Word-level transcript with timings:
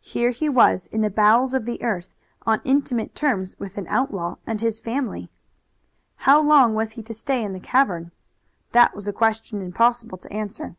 Here 0.00 0.30
he 0.30 0.48
was 0.48 0.86
in 0.86 1.02
the 1.02 1.10
bowels 1.10 1.52
of 1.52 1.66
the 1.66 1.82
earth 1.82 2.14
on 2.46 2.62
intimate 2.64 3.14
terms 3.14 3.54
with 3.58 3.76
an 3.76 3.86
outlaw 3.88 4.36
and 4.46 4.58
his 4.62 4.80
family. 4.80 5.28
How 6.24 6.40
long 6.40 6.72
was 6.74 6.92
he 6.92 7.02
to 7.02 7.12
stay 7.12 7.44
in 7.44 7.52
the 7.52 7.60
cavern? 7.60 8.12
That 8.70 8.94
was 8.94 9.06
a 9.06 9.12
question 9.12 9.60
impossible 9.60 10.16
to 10.16 10.32
answer. 10.32 10.76